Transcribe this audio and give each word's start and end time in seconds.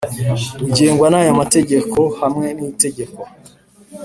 Ugengwa 0.65 1.07
n 1.09 1.15
aya 1.19 1.39
mageteko 1.39 2.01
hamwe 2.19 2.47
n 2.57 2.59
itegeko 2.71 3.21